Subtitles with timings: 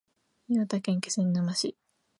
[0.47, 1.77] 岩手県気仙沼市